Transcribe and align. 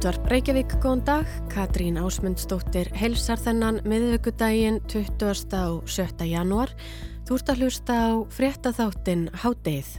Útvarp 0.00 0.30
Reykjavík, 0.32 0.70
góðan 0.80 1.00
dag. 1.04 1.32
Katrín 1.52 1.98
Ásmundsdóttir 2.00 2.88
helsar 2.96 3.36
þennan 3.36 3.82
miðvíkudaginn 3.84 4.78
20. 4.88 5.58
og 5.60 5.90
7. 5.92 6.24
janúar. 6.24 6.72
Þú 7.28 7.36
ert 7.36 7.52
að 7.52 7.60
hlusta 7.60 7.96
á 8.08 8.10
fréttaþáttin 8.32 9.26
Hádeið. 9.44 9.90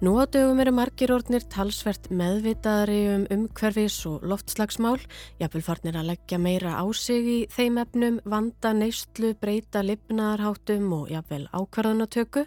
Nú 0.00 0.14
á 0.16 0.24
dögum 0.24 0.56
eru 0.62 0.72
margir 0.72 1.10
orðnir 1.12 1.42
talsvert 1.52 2.06
meðvitaðari 2.08 3.00
um 3.12 3.24
umhverfis 3.34 3.98
og 4.08 4.22
loftslagsmál, 4.24 4.94
jafnvel 5.36 5.60
farnir 5.66 5.98
að 6.00 6.06
leggja 6.08 6.38
meira 6.40 6.70
á 6.80 6.88
sig 6.96 7.26
í 7.28 7.34
þeim 7.52 7.76
efnum, 7.82 8.16
vanda 8.24 8.70
neistlu, 8.72 9.34
breyta 9.36 9.82
lifnaðarháttum 9.84 10.86
og 10.96 11.12
jafnvel 11.12 11.42
ákvarðanatöku, 11.52 12.46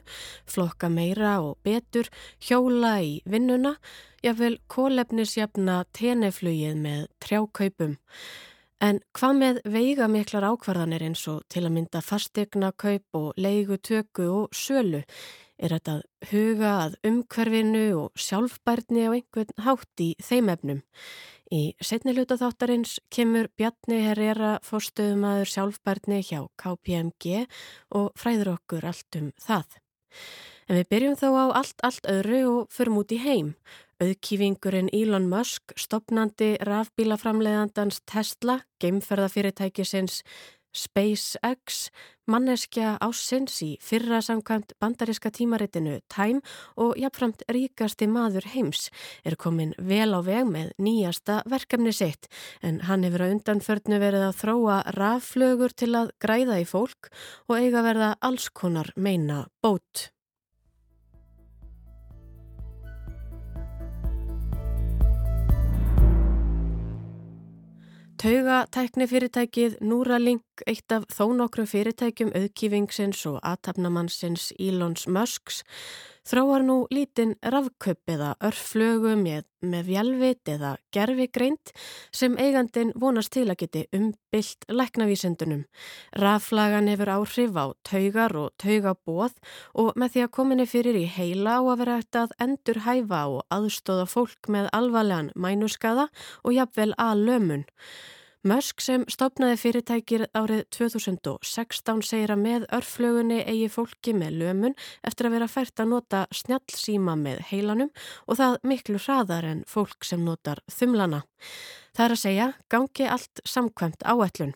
flokka 0.50 0.90
meira 0.90 1.36
og 1.46 1.60
betur, 1.62 2.10
hjóla 2.42 2.96
í 3.06 3.14
vinnuna, 3.30 3.76
jafnvel 4.26 4.58
kólefnisjafna 4.74 5.84
teneflugið 5.94 6.82
með 6.82 7.06
trjákaupum. 7.22 8.00
En 8.82 8.98
hvað 9.14 9.38
með 9.44 9.62
veiga 9.78 10.10
miklar 10.10 10.50
ákvarðanir 10.50 11.06
eins 11.06 11.22
og 11.30 11.46
til 11.54 11.68
að 11.68 11.76
mynda 11.78 12.02
fastegna 12.02 12.74
kaup 12.74 13.22
og 13.22 13.38
leigu 13.38 13.78
töku 13.78 14.26
og 14.42 14.58
sölu? 14.58 15.06
Er 15.62 15.76
þetta 15.76 16.00
að 16.00 16.32
huga 16.32 16.72
að 16.86 16.98
umhverfinu 17.10 17.86
og 18.00 18.20
sjálfbærni 18.20 19.06
á 19.08 19.12
einhvern 19.14 19.64
hátt 19.66 20.04
í 20.04 20.10
þeim 20.24 20.52
efnum. 20.54 20.82
Í 21.54 21.62
setni 21.84 22.16
hluta 22.16 22.40
þáttarins 22.40 22.98
kemur 23.14 23.50
Bjarni 23.58 24.00
Herrera 24.08 24.56
fórstöðumadur 24.66 25.50
sjálfbærni 25.52 26.24
hjá 26.26 26.40
KPMG 26.58 27.46
og 27.94 28.10
fræður 28.18 28.56
okkur 28.56 28.88
allt 28.90 29.20
um 29.20 29.30
það. 29.38 29.78
En 30.70 30.80
við 30.80 30.90
byrjum 30.94 31.18
þó 31.20 31.28
á 31.36 31.46
allt, 31.60 31.78
allt 31.84 32.08
öðru 32.10 32.42
og 32.50 32.74
förum 32.74 33.02
út 33.02 33.12
í 33.14 33.20
heim. 33.22 33.54
Auðkífingurinn 34.02 34.90
Elon 34.96 35.28
Musk, 35.30 35.76
stopnandi 35.78 36.56
rafbílaframleðandans 36.66 38.02
Tesla, 38.10 38.62
geimferðafyrirtækisins 38.82 40.24
SpaceX, 40.74 41.90
manneskja 42.26 42.96
ásins 43.04 43.60
í 43.62 43.70
fyrra 43.84 44.22
samkvæmt 44.26 44.74
bandariska 44.82 45.30
tímaritinu 45.34 46.00
Time 46.12 46.42
og 46.76 46.98
jafnframt 46.98 47.44
ríkasti 47.54 48.08
maður 48.10 48.48
heims 48.56 48.88
er 49.24 49.38
komin 49.38 49.76
vel 49.78 50.10
á 50.18 50.20
veg 50.26 50.50
með 50.50 50.74
nýjasta 50.82 51.42
verkefni 51.50 51.94
sitt 51.94 52.30
en 52.62 52.82
hann 52.90 53.06
hefur 53.06 53.28
á 53.30 53.32
undanförnu 53.36 54.02
verið 54.02 54.28
að 54.30 54.40
þróa 54.42 54.80
rafflögur 54.98 55.78
til 55.78 55.94
að 56.00 56.16
græða 56.24 56.64
í 56.64 56.68
fólk 56.68 57.14
og 57.48 57.60
eiga 57.60 57.86
verða 57.86 58.16
allskonar 58.22 58.94
meina 58.98 59.46
bót. 59.62 60.10
Taugatækni 68.24 69.04
fyrirtækið 69.12 69.74
Núralink, 69.84 70.53
eitt 70.70 70.94
af 70.94 71.06
þó 71.10 71.32
nokkru 71.38 71.66
fyrirtækjum 71.70 72.34
auðkýfingsins 72.38 73.24
og 73.30 73.40
aðtapnamannsins 73.42 74.52
Ílons 74.62 75.08
Musks, 75.10 75.64
þráar 76.24 76.64
nú 76.64 76.76
lítinn 76.94 77.34
rafköp 77.42 78.14
eða 78.14 78.30
örflögu 78.46 79.16
með, 79.20 79.44
með 79.66 79.90
vjálfit 79.90 80.52
eða 80.54 80.72
gerfigreint 80.96 81.74
sem 82.16 82.38
eigandin 82.40 82.94
vonast 83.00 83.34
til 83.36 83.48
að 83.50 83.60
geti 83.66 83.84
umbylt 83.98 84.70
læknavísendunum. 84.70 85.66
Raflagan 86.24 86.88
hefur 86.92 87.14
áhrif 87.18 87.60
á 87.60 87.66
taugar 87.84 88.38
og 88.40 88.56
taugabóð 88.62 89.36
og 89.74 89.94
með 90.00 90.16
því 90.16 90.26
að 90.26 90.34
kominni 90.40 90.70
fyrir 90.70 91.02
í 91.02 91.06
heila 91.18 91.60
á 91.60 91.62
að 91.66 91.80
vera 91.84 92.00
eftir 92.00 92.24
að 92.24 92.36
endur 92.48 92.84
hæfa 92.88 93.24
og 93.36 93.46
aðstóða 93.52 94.10
fólk 94.16 94.52
með 94.54 94.72
alvarlegan 94.72 95.34
mænuskaða 95.36 96.12
og 96.44 96.56
jafnvel 96.56 96.94
að 96.96 97.26
lömun. 97.28 97.66
Musk 98.44 98.82
sem 98.84 99.06
stopnaði 99.08 99.56
fyrirtækir 99.56 100.26
árið 100.36 100.66
2016 100.76 102.02
segir 102.04 102.34
að 102.34 102.42
með 102.42 102.66
örflögunni 102.76 103.38
eigi 103.40 103.70
fólki 103.72 104.12
með 104.20 104.36
lömun 104.42 104.76
eftir 105.08 105.30
að 105.30 105.38
vera 105.38 105.48
fært 105.48 105.80
að 105.80 105.94
nota 105.94 106.26
snjallsíma 106.36 107.16
með 107.22 107.40
heilanum 107.54 107.94
og 108.28 108.42
það 108.42 108.58
miklu 108.68 109.00
hraðar 109.00 109.48
en 109.48 109.64
fólk 109.64 110.04
sem 110.04 110.28
notar 110.28 110.60
þumlana. 110.68 111.22
Það 111.94 112.06
er 112.06 112.14
að 112.16 112.22
segja 112.24 112.50
gangi 112.74 113.08
allt 113.16 113.42
samkvæmt 113.46 114.06
áætlun. 114.06 114.54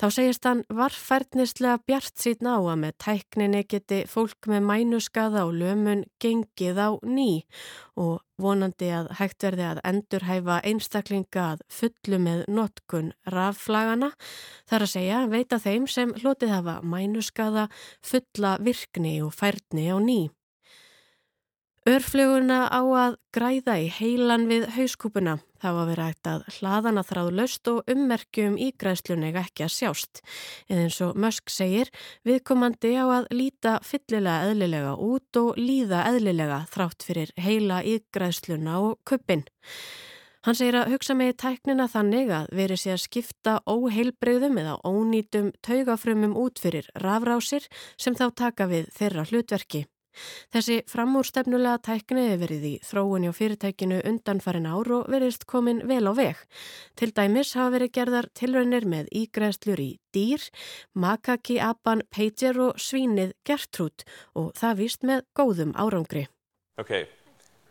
Þá 0.00 0.06
segist 0.16 0.46
hann 0.48 0.62
varfærtnislega 0.72 1.82
bjart 1.86 2.16
síðan 2.22 2.48
á 2.48 2.58
að 2.58 2.78
með 2.82 2.94
tækninni 3.04 3.60
geti 3.68 3.98
fólk 4.08 4.48
með 4.48 4.64
mænuskaða 4.70 5.44
og 5.44 5.52
lömun 5.60 6.06
gengið 6.22 6.80
á 6.80 6.90
ný 7.04 7.44
og 8.00 8.22
vonandi 8.40 8.88
að 8.96 9.12
hægt 9.20 9.44
verði 9.44 9.68
að 9.68 9.82
endurhæfa 9.92 10.58
einstaklinga 10.72 11.46
að 11.52 11.64
fullu 11.68 12.20
með 12.24 12.44
notkun 12.48 13.12
rafflagana. 13.28 14.14
Það 14.64 14.78
er 14.78 14.86
að 14.88 14.94
segja 14.96 15.24
veita 15.36 15.60
þeim 15.60 15.86
sem 15.86 16.14
hlotið 16.22 16.56
hafa 16.56 16.80
mænuskaða 16.82 17.68
fulla 18.00 18.56
virkni 18.64 19.18
og 19.20 19.36
færni 19.36 19.90
á 19.92 20.00
ný. 20.00 20.22
Örfluguna 21.82 22.68
á 22.70 22.78
að 22.78 23.14
græða 23.34 23.74
í 23.82 23.88
heilan 23.90 24.44
við 24.46 24.68
hauskúpuna. 24.76 25.32
Það 25.58 25.74
var 25.74 25.88
verið 25.88 26.06
hægt 26.06 26.28
að 26.30 26.42
hlaðana 26.54 27.02
þráð 27.02 27.30
löst 27.40 27.70
og 27.72 27.90
ummerkjum 27.90 28.54
í 28.54 28.68
græðslunni 28.78 29.32
ekki 29.40 29.64
að 29.66 29.72
sjást. 29.74 30.20
Eða 30.70 30.84
eins 30.84 30.98
og 31.02 31.18
Musk 31.18 31.50
segir, 31.50 31.90
viðkomandi 32.22 32.92
á 32.94 33.06
að 33.10 33.26
líta 33.34 33.72
fyllilega 33.82 34.52
eðlilega 34.52 34.92
út 34.94 35.40
og 35.42 35.58
líða 35.58 36.04
eðlilega 36.12 36.60
þrátt 36.70 37.02
fyrir 37.08 37.32
heila 37.42 37.80
í 37.82 37.96
græðsluna 38.14 38.78
og 38.78 39.00
kuppin. 39.02 39.42
Hann 40.46 40.58
segir 40.58 40.78
að 40.78 40.92
hugsa 40.94 41.16
með 41.18 41.32
tæknina 41.42 41.88
þannig 41.90 42.30
að 42.30 42.52
veri 42.62 42.78
sé 42.78 42.94
að 42.94 43.02
skipta 43.08 43.56
óheilbreyðum 43.66 44.62
eða 44.62 44.78
ónýtum 44.86 45.50
taugafrumum 45.66 46.38
út 46.38 46.62
fyrir 46.62 46.86
rafrásir 46.94 47.66
sem 47.98 48.14
þá 48.14 48.28
taka 48.38 48.70
við 48.70 48.86
þeirra 48.94 49.26
hlutverki. 49.26 49.88
Þessi 50.52 50.80
framúrstefnulega 50.90 51.78
tækni 51.86 52.26
hefur 52.28 52.42
verið 52.42 52.66
í 52.68 52.72
þróun 52.86 53.26
hjá 53.26 53.32
fyrirtækinu 53.38 54.00
undanfarin 54.08 54.68
ár 54.68 54.90
og 54.98 55.08
verist 55.12 55.46
komin 55.50 55.82
vel 55.88 56.04
á 56.08 56.12
veg. 56.16 56.42
Til 56.96 57.12
dæmis 57.14 57.54
hafa 57.58 57.76
verið 57.76 57.94
gerðar 57.98 58.28
tilraunir 58.34 58.86
með 58.88 59.10
ígræðslur 59.22 59.80
í 59.80 59.90
dýr, 60.12 60.44
makaki, 60.94 61.58
apan, 61.62 62.04
pager 62.10 62.60
og 62.60 62.78
svínið 62.80 63.32
gertrút 63.46 64.06
og 64.34 64.52
það 64.58 64.78
víst 64.82 65.02
með 65.06 65.26
góðum 65.38 65.74
árangri. 65.78 66.28
Okay. 66.78 67.06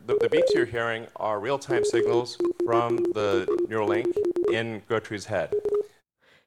The, 0.06 0.14
the 0.18 0.28
beeps 0.28 0.52
you're 0.52 0.66
hearing 0.66 1.06
are 1.16 1.38
real-time 1.38 1.84
signals 1.84 2.36
from 2.66 2.96
the 3.14 3.46
Neuralink 3.68 4.10
in 4.52 4.82
Gertrude's 4.88 5.26
head. 5.26 5.54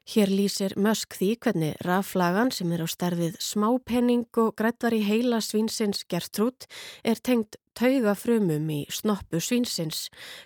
Hér 0.06 0.30
lýsir 0.30 0.70
Musk 0.78 1.16
því 1.18 1.28
hvernig 1.42 1.78
raflagan 1.82 2.52
sem 2.54 2.70
er 2.70 2.84
á 2.84 2.86
starfið 2.86 3.40
smápenning 3.42 4.28
og 4.38 4.52
grættar 4.54 4.94
í 4.94 5.00
heila 5.02 5.40
svínsins 5.42 6.04
Gertrúd 6.06 6.68
er 7.02 7.18
tengt 7.18 7.56
tauga 7.74 8.12
frumum 8.14 8.68
í 8.70 8.84
snoppu 8.86 9.40
svínsins. 9.42 10.04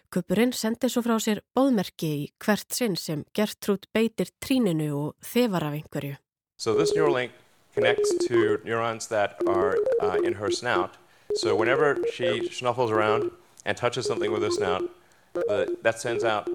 Kupurinn 0.09 0.55
sendir 0.57 0.89
svo 0.89 1.03
frá 1.05 1.19
sér 1.21 1.43
bóðmerki 1.53 2.09
í 2.09 2.23
hvert 2.41 2.73
sinn 2.73 2.97
sem 2.97 3.27
Gertrúd 3.37 3.85
beitir 3.93 4.33
tríninu 4.41 4.89
og 4.97 5.29
þefar 5.29 5.67
af 5.69 5.77
einhverju. 5.77 6.17
So 6.57 6.73
this 6.73 6.97
Neuralink 6.97 7.37
connects 7.75 8.17
to 8.29 8.65
neurons 8.65 9.09
that 9.09 9.37
are 9.47 9.77
uh, 10.01 10.17
in 10.25 10.41
her 10.41 10.51
snout. 10.51 10.97
So 11.37 11.55
whenever 11.55 11.99
she 12.17 12.49
snuffles 12.49 12.91
around 12.91 13.31
and 13.67 13.77
touches 13.77 14.07
something 14.07 14.33
with 14.33 14.43
her 14.43 14.51
snout, 14.51 14.89
uh, 15.37 15.67
that 15.83 16.01
sends 16.01 16.25
out 16.25 16.49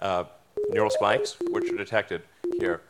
uh, 0.00 0.24
neural 0.68 0.90
spikes 0.90 1.38
which 1.48 1.72
are 1.72 1.78
detected 1.78 2.20
here. 2.60 2.80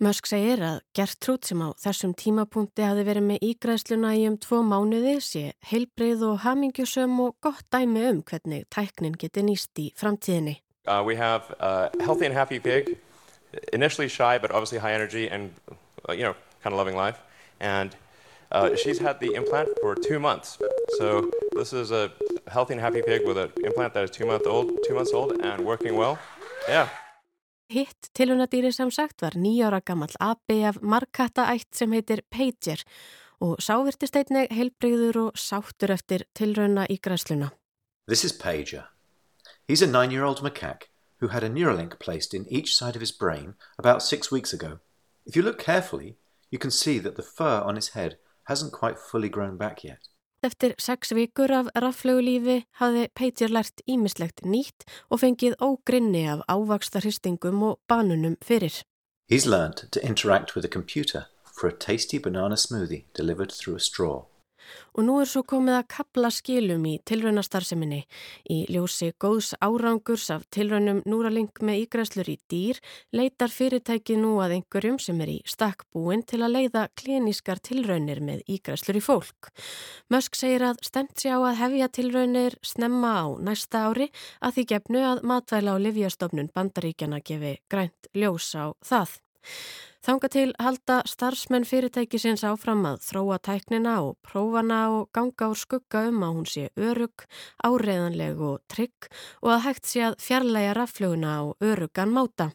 Musk 0.00 0.30
segir 0.30 0.62
að 0.64 0.78
Gertrúd 0.96 1.44
sem 1.44 1.60
á 1.60 1.76
þessum 1.76 2.14
tímapunkti 2.16 2.86
hafi 2.86 3.02
verið 3.04 3.26
með 3.26 3.42
ígræðsluna 3.50 4.14
í 4.16 4.22
um 4.30 4.38
tvo 4.40 4.62
mánuði 4.64 5.18
sé 5.20 5.42
heilbreið 5.68 6.24
og 6.24 6.38
hamingjusum 6.46 7.18
og 7.20 7.34
gott 7.44 7.66
dæmi 7.68 8.06
um 8.08 8.22
hvernig 8.24 8.64
tæknin 8.72 9.18
geti 9.20 9.44
nýst 9.44 9.76
í 9.76 9.90
framtíðinni. 10.00 10.56
Uh, 10.88 11.02
we 11.04 11.16
have 11.16 11.52
a 11.60 11.90
healthy 12.00 12.24
and 12.24 12.34
happy 12.34 12.58
pig, 12.58 12.96
initially 13.74 14.08
shy 14.08 14.38
but 14.38 14.50
obviously 14.50 14.78
high 14.78 14.94
energy 14.94 15.28
and 15.28 15.52
uh, 16.08 16.12
you 16.12 16.24
know 16.24 16.34
kind 16.62 16.72
of 16.72 16.78
loving 16.78 16.96
life 16.96 17.20
and 17.60 17.94
uh, 18.52 18.74
she's 18.74 18.98
had 18.98 19.20
the 19.20 19.34
implant 19.34 19.68
for 19.80 19.94
two 19.94 20.18
months. 20.18 20.58
So 20.98 21.30
this 21.52 21.72
is 21.72 21.92
a 21.92 22.10
healthy 22.48 22.74
and 22.74 22.80
happy 22.80 23.02
pig 23.02 23.26
with 23.26 23.38
an 23.38 23.52
implant 23.64 23.94
that 23.94 24.04
is 24.04 24.10
two, 24.10 24.26
month 24.26 24.46
old, 24.46 24.70
two 24.86 24.94
months 24.94 25.12
old 25.12 25.40
and 25.40 25.64
working 25.64 25.94
well. 25.94 26.18
Yeah. 26.68 26.88
Hitt 27.70 28.08
tilunadýri 28.18 28.72
sem 28.74 28.90
sagt 28.90 29.22
var 29.22 29.36
nýjára 29.38 29.78
gammal 29.86 30.10
abi 30.18 30.64
af 30.66 30.80
markattaætt 30.82 31.76
sem 31.78 31.92
heitir 31.94 32.24
Pager 32.26 32.82
og 33.40 33.62
sávirtist 33.62 34.18
einnig 34.18 34.50
heilbreyður 34.50 35.18
og 35.20 35.38
sáttur 35.38 35.92
eftir 35.94 36.24
tilrauna 36.34 36.88
í 36.90 36.98
græsluna. 36.98 37.52
This 38.08 38.24
is 38.24 38.34
Pager. 38.34 38.90
He's 39.68 39.82
a 39.82 39.86
nine-year-old 39.86 40.42
macaque 40.42 40.90
who 41.20 41.28
had 41.28 41.44
a 41.44 41.48
Neuralink 41.48 42.00
placed 42.00 42.34
in 42.34 42.44
each 42.50 42.74
side 42.74 42.96
of 42.96 43.00
his 43.06 43.12
brain 43.12 43.54
about 43.78 44.02
six 44.02 44.32
weeks 44.32 44.52
ago. 44.52 44.80
If 45.24 45.36
you 45.36 45.42
look 45.42 45.62
carefully, 45.62 46.16
you 46.50 46.58
can 46.58 46.72
see 46.72 46.98
that 46.98 47.14
the 47.14 47.22
fur 47.22 47.62
on 47.62 47.76
his 47.76 47.90
head 47.94 48.18
hasn't 48.48 48.72
quite 48.72 48.98
fully 48.98 49.28
grown 49.28 49.56
back 49.56 49.84
yet. 49.84 50.09
Eftir 50.42 50.72
sex 50.78 51.12
vikur 51.12 51.52
af 51.52 51.66
raflögulífi 51.76 52.62
hafði 52.80 53.08
Pager 53.12 53.52
lært 53.52 53.82
ímislegt 53.84 54.40
nýtt 54.48 54.86
og 55.12 55.20
fengið 55.20 55.58
ógrinni 55.60 56.22
af 56.32 56.40
ávaksta 56.48 57.02
hristingum 57.04 57.60
og 57.68 57.76
banunum 57.92 58.38
fyrir. 58.40 58.80
He's 59.28 59.44
learned 59.44 59.92
to 59.92 60.00
interact 60.00 60.56
with 60.56 60.64
a 60.64 60.72
computer 60.72 61.26
for 61.52 61.68
a 61.68 61.76
tasty 61.76 62.16
banana 62.18 62.56
smoothie 62.56 63.04
delivered 63.12 63.52
through 63.52 63.76
a 63.76 63.84
straw. 63.84 64.29
Og 64.96 65.06
nú 65.06 65.18
er 65.22 65.28
svo 65.30 65.42
komið 65.46 65.76
að 65.78 65.88
kapla 65.94 66.30
skilum 66.34 66.84
í 66.88 66.96
tilraunastarseminni. 67.08 68.00
Í 68.50 68.58
ljósi 68.72 69.12
góðs 69.20 69.52
árangurs 69.62 70.28
af 70.34 70.46
tilraunum 70.54 71.02
núraling 71.06 71.50
með 71.62 71.84
ígræslur 71.84 72.30
í 72.32 72.36
dýr 72.50 72.80
leitar 73.16 73.52
fyrirtækið 73.54 74.20
nú 74.22 74.34
að 74.42 74.56
einhverjum 74.58 74.98
sem 75.02 75.20
er 75.24 75.34
í 75.34 75.38
stakkbúin 75.48 76.24
til 76.26 76.42
að 76.42 76.56
leiða 76.58 76.86
klinískar 76.98 77.62
tilraunir 77.62 78.22
með 78.24 78.44
ígræslur 78.50 79.00
í 79.00 79.04
fólk. 79.04 79.52
Mösk 80.10 80.38
segir 80.38 80.66
að 80.70 80.82
stemt 80.86 81.16
sér 81.20 81.38
á 81.38 81.50
að 81.52 81.60
hefja 81.62 81.90
tilraunir 82.00 82.58
snemma 82.66 83.14
á 83.22 83.26
næsta 83.38 83.86
ári 83.88 84.10
að 84.40 84.58
því 84.58 84.68
gefnu 84.74 85.06
að 85.06 85.24
matvæla 85.30 85.78
og 85.78 85.84
livjastofnun 85.86 86.52
bandaríkjana 86.54 87.22
gefi 87.24 87.56
grænt 87.70 88.10
ljós 88.14 88.52
á 88.58 88.74
það. 88.84 89.18
Þanga 90.00 90.28
til 90.32 90.50
halda 90.56 90.94
starfsmenn 91.04 91.66
fyrirtækisins 91.68 92.40
áfram 92.48 92.86
að 92.88 93.02
þróa 93.04 93.36
tæknina 93.44 93.98
og 94.06 94.14
prófana 94.24 94.78
og 94.94 95.10
ganga 95.12 95.50
úr 95.52 95.60
skugga 95.60 96.06
um 96.08 96.22
að 96.24 96.38
hún 96.38 96.48
sé 96.48 96.64
örug, 96.88 97.26
áreðanleg 97.60 98.40
og 98.40 98.62
trygg 98.72 99.10
og 99.42 99.52
að 99.58 99.64
hægt 99.66 99.90
sé 99.90 100.06
að 100.08 100.16
fjarlæga 100.24 100.72
rafluguna 100.80 101.34
á 101.36 101.42
örugan 101.60 102.16
máta. 102.16 102.48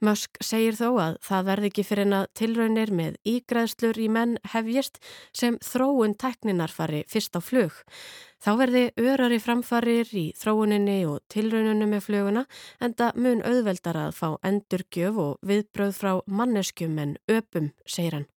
Musk 0.00 0.38
segir 0.40 0.78
þó 0.78 0.86
að 0.96 1.16
það 1.26 1.46
verði 1.50 1.68
ekki 1.68 1.82
fyrir 1.84 2.06
en 2.06 2.16
að 2.16 2.28
tilraunir 2.40 2.92
með 2.96 3.16
ígræðslur 3.28 3.98
í 4.00 4.06
menn 4.08 4.38
hefjist 4.48 4.96
sem 5.36 5.58
þróun 5.60 6.14
tækninar 6.16 6.72
fari 6.72 7.02
fyrst 7.12 7.36
á 7.36 7.40
flug. 7.44 7.76
Þá 8.40 8.50
verði 8.62 8.84
örari 8.96 9.36
framfarir 9.44 10.08
í 10.16 10.24
þróuninni 10.40 11.02
og 11.04 11.20
tilrauninu 11.28 11.90
með 11.90 12.06
fluguna 12.06 12.46
en 12.80 12.96
það 12.96 13.20
mun 13.26 13.44
auðveldar 13.44 14.00
að 14.06 14.16
fá 14.16 14.28
endurgjöf 14.40 15.20
og 15.20 15.52
viðbröð 15.52 15.94
frá 15.98 16.12
manneskjum 16.24 16.96
en 17.04 17.14
öpum, 17.28 17.68
segir 17.84 18.16
hann. 18.16 18.28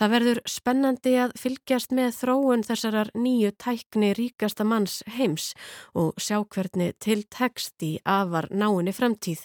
Það 0.00 0.12
verður 0.14 0.38
spennandi 0.48 1.10
að 1.20 1.32
fylgjast 1.36 1.90
með 1.92 2.14
þróun 2.16 2.62
þessarar 2.64 3.10
nýju 3.20 3.50
tækni 3.60 4.14
ríkasta 4.16 4.64
manns 4.64 5.02
heims 5.12 5.50
og 5.92 6.16
sjá 6.16 6.38
hvernig 6.40 6.94
til 7.04 7.18
text 7.28 7.84
í 7.84 7.98
afar 8.08 8.48
náinni 8.48 8.94
framtíð. 8.96 9.44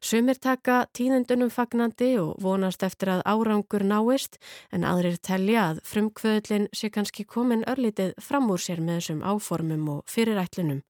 Sumir 0.00 0.38
taka 0.40 0.86
tíðendunum 0.96 1.50
fagnandi 1.52 2.14
og 2.22 2.38
vonast 2.40 2.86
eftir 2.86 3.10
að 3.12 3.24
árangur 3.28 3.82
náist 3.84 4.38
en 4.72 4.86
aðrir 4.88 5.18
telja 5.20 5.66
að 5.72 5.82
frumkvöðlinn 5.90 6.70
sé 6.72 6.88
kannski 6.94 7.26
komin 7.28 7.66
örlítið 7.68 8.14
fram 8.22 8.48
úr 8.54 8.62
sér 8.62 8.80
með 8.80 9.02
þessum 9.02 9.20
áformum 9.26 9.90
og 9.98 10.00
fyrirætlunum. 10.08 10.80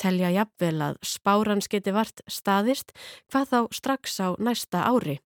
Telja 0.00 0.30
jafnvel 0.38 0.78
að 0.86 1.02
spárans 1.02 1.68
geti 1.68 1.92
vart 1.92 2.22
staðist 2.30 2.94
hvað 3.26 3.52
þá 3.52 3.60
strax 3.82 4.20
á 4.22 4.28
næsta 4.38 4.86
ári. 4.86 5.18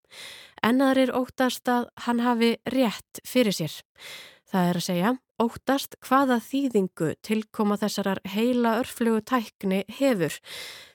En 0.67 0.83
aðrir 0.85 1.12
óttast 1.17 1.69
að 1.73 1.89
hann 2.05 2.21
hafi 2.21 2.55
rétt 2.69 3.23
fyrir 3.27 3.57
sér. 3.57 3.73
Það 4.51 4.69
er 4.69 4.79
að 4.81 4.87
segja 4.87 5.12
óttast 5.41 5.97
hvaða 6.05 6.37
þýðingu 6.45 7.15
tilkoma 7.25 7.79
þessarar 7.81 8.21
heila 8.29 8.77
örflugu 8.83 9.23
tækni 9.25 9.85
hefur. 10.01 10.37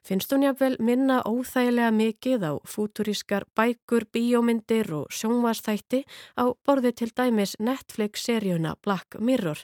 Finnst 0.06 0.32
hún 0.32 0.46
jáfnvel 0.46 0.78
minna 0.80 1.18
óþægilega 1.26 1.90
mikið 1.92 2.46
á 2.46 2.54
fúturískar 2.70 3.48
bækur, 3.58 4.06
bíómyndir 4.14 4.92
og 4.94 5.10
sjónvastætti 5.10 6.04
á 6.38 6.46
borði 6.62 6.92
til 6.94 7.10
dæmis 7.18 7.56
Netflix-seríuna 7.60 8.76
Black 8.86 9.18
Mirror. 9.20 9.60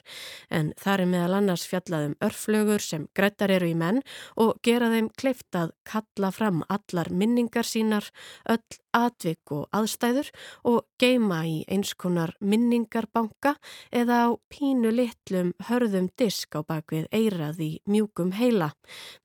En 0.50 0.74
það 0.76 1.04
er 1.04 1.10
meðal 1.14 1.38
annars 1.38 1.66
fjallaðum 1.70 2.18
örflugur 2.20 2.82
sem 2.82 3.06
grættar 3.14 3.54
eru 3.54 3.70
í 3.70 3.78
menn 3.78 4.02
og 4.36 4.58
gera 4.66 4.90
þeim 4.90 5.12
kleift 5.14 5.54
að 5.54 5.76
kalla 5.86 6.32
fram 6.34 6.64
allar 6.68 7.12
minningar 7.14 7.64
sínar, 7.64 8.10
öll 8.50 8.82
atvik 8.92 9.54
og 9.54 9.70
aðstæður 9.72 10.28
og 10.68 10.82
geima 11.00 11.46
í 11.48 11.62
einskonar 11.70 12.34
minningarbanka 12.42 13.54
eða 13.94 14.26
á 14.26 14.30
pín 14.52 14.72
pínu 14.72 14.90
litlum 14.96 15.50
hörðum 15.68 16.08
disk 16.16 16.56
á 16.56 16.64
bakvið 16.64 17.04
eirað 17.12 17.58
í 17.60 17.70
mjúkum 17.84 18.32
heila 18.32 18.70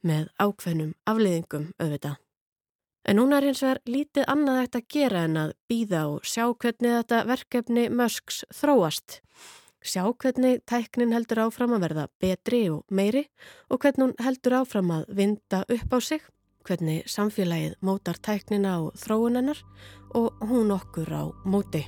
með 0.03 0.27
ákveðnum 0.37 0.91
afliðingum 1.07 1.71
auðvitað. 1.81 2.17
En 3.07 3.15
núna 3.21 3.37
er 3.39 3.47
eins 3.47 3.61
og 3.63 3.69
er 3.71 3.79
lítið 3.87 4.25
annað 4.27 4.57
eftir 4.65 4.81
að 4.81 4.89
gera 4.91 5.19
en 5.23 5.37
að 5.39 5.53
býða 5.71 6.01
og 6.11 6.25
sjá 6.27 6.43
hvernig 6.51 6.97
þetta 6.97 7.19
verkefni 7.29 7.85
Musks 7.87 8.41
þróast. 8.51 9.21
Sjá 9.79 10.01
hvernig 10.11 10.65
tæknin 10.67 11.13
heldur 11.15 11.45
áfram 11.45 11.77
að 11.77 11.85
verða 11.85 12.07
betri 12.19 12.65
og 12.67 12.83
meiri 12.91 13.23
og 13.71 13.79
hvernig 13.79 14.09
hún 14.09 14.17
heldur 14.25 14.57
áfram 14.59 14.91
að 14.91 15.05
vinda 15.15 15.61
upp 15.71 15.95
á 15.95 15.99
sig, 16.03 16.25
hvernig 16.67 17.07
samfélagið 17.07 17.77
mótar 17.79 18.19
tæknina 18.19 18.75
og 18.83 18.99
þróunennar 18.99 19.63
og 20.19 20.43
hún 20.43 20.75
okkur 20.75 21.07
á 21.07 21.23
móti. 21.47 21.85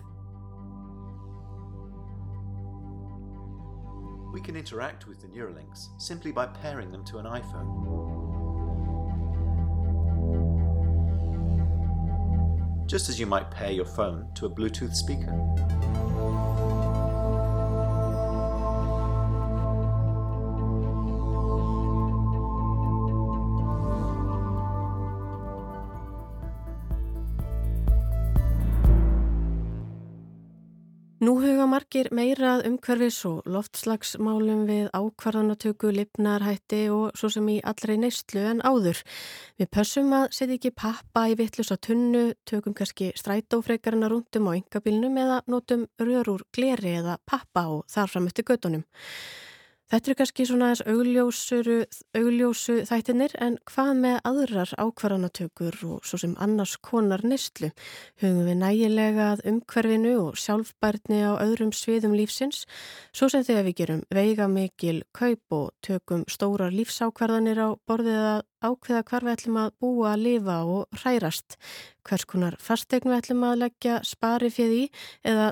We 4.31 4.39
can 4.39 4.55
interact 4.55 5.05
with 5.05 5.19
the 5.19 5.27
Neuralinks 5.27 5.89
simply 5.97 6.31
by 6.31 6.47
pairing 6.47 6.91
them 6.91 7.03
to 7.05 7.17
an 7.17 7.25
iPhone. 7.25 8.28
Just 12.89 13.07
as 13.07 13.19
you 13.19 13.27
might 13.27 13.51
pair 13.51 13.69
your 13.69 13.85
phone 13.85 14.27
to 14.33 14.47
a 14.47 14.49
Bluetooth 14.49 14.95
speaker. 14.95 15.78
Margir 31.89 32.11
meirað 32.13 32.67
umhverfis 32.67 33.15
og 33.25 33.47
loftslagsmálum 33.49 34.67
við 34.67 34.91
ákvarðanatöku, 34.93 35.89
lifnarhætti 35.89 36.83
og 36.93 37.17
svo 37.17 37.31
sem 37.33 37.47
í 37.49 37.55
allri 37.65 37.95
neistlu 37.97 38.43
en 38.45 38.61
áður. 38.61 39.01
Við 39.57 39.71
pössum 39.73 40.13
að 40.13 40.27
setja 40.29 40.59
ekki 40.59 40.69
pappa 40.69 41.25
í 41.31 41.33
vittlus 41.33 41.73
á 41.73 41.81
tunnu, 41.81 42.35
tökum 42.45 42.75
kannski 42.77 43.09
strætófreikarina 43.17 44.05
rúndum 44.05 44.51
á 44.53 44.61
yngabilnum 44.61 45.17
eða 45.17 45.41
notum 45.49 45.87
rör 45.97 46.29
úr 46.29 46.45
gleri 46.53 46.93
eða 47.01 47.17
pappa 47.25 47.65
og 47.73 47.85
þar 47.89 48.13
fram 48.13 48.29
eftir 48.29 48.45
gödunum. 48.45 48.85
Þetta 49.89 50.11
eru 50.11 50.17
kannski 50.19 50.45
svona 50.45 50.67
þess 50.69 50.83
augljósu 52.13 52.75
þættinir 52.85 53.31
en 53.41 53.55
hvað 53.65 53.87
með 54.03 54.17
aðrar 54.29 54.73
ákvarðanatökur 54.83 55.77
og 55.87 56.03
svo 56.05 56.19
sem 56.21 56.35
annars 56.37 56.75
konar 56.85 57.23
nýstlu? 57.25 57.71
Hugum 58.21 58.43
við 58.45 58.59
nægilega 58.59 59.31
að 59.31 59.41
umhverfinu 59.49 60.11
og 60.27 60.37
sjálfbærni 60.37 61.23
á 61.25 61.41
öðrum 61.41 61.71
sviðum 61.73 62.13
lífsins 62.19 62.67
svo 63.09 63.31
sem 63.33 63.41
þegar 63.47 63.65
við 63.65 63.77
gerum 63.79 64.03
veiga 64.13 64.45
mikil 64.51 64.99
kaup 65.09 65.57
og 65.57 65.71
tökum 65.81 66.21
stórar 66.29 66.75
lífsákvarðanir 66.75 67.57
á 67.57 67.69
borðið 67.89 68.19
að 68.35 68.43
ákveða 68.69 69.07
hvar 69.09 69.25
við 69.25 69.33
ætlum 69.39 69.57
að 69.63 69.73
búa, 69.81 70.11
að 70.13 70.23
lifa 70.27 70.59
og 70.69 71.01
hrærast. 71.01 71.57
Hvers 72.05 72.29
konar 72.29 72.59
fastegn 72.61 73.09
við 73.09 73.23
ætlum 73.23 73.49
að 73.49 73.57
leggja 73.63 73.97
spari 74.05 74.53
fyrir 74.53 74.83
í 74.83 74.85
eða 75.25 75.49